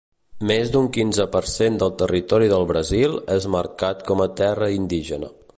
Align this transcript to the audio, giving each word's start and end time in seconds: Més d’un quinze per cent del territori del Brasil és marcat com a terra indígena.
Més 0.51 0.71
d’un 0.75 0.87
quinze 0.95 1.27
per 1.35 1.41
cent 1.51 1.77
del 1.83 1.93
territori 2.01 2.49
del 2.55 2.67
Brasil 2.73 3.15
és 3.39 3.49
marcat 3.59 4.05
com 4.13 4.25
a 4.27 4.31
terra 4.45 4.75
indígena. 4.83 5.35